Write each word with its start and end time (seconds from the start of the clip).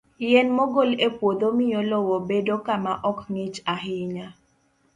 Yien 0.29 0.47
mogol 0.57 0.91
e 1.05 1.07
puodho 1.17 1.47
miyo 1.57 1.81
lowo 1.91 2.15
bedo 2.29 2.55
kama 2.65 2.93
ok 3.11 3.17
ng'ich 3.31 3.57
ahinya. 3.73 4.27